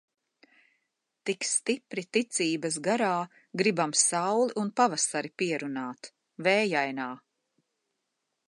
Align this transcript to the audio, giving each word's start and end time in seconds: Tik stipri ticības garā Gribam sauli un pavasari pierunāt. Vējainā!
Tik 1.29 1.45
stipri 1.49 2.05
ticības 2.17 2.79
garā 2.89 3.11
Gribam 3.63 3.93
sauli 4.07 4.57
un 4.63 4.73
pavasari 4.81 5.35
pierunāt. 5.43 6.11
Vējainā! 6.49 7.11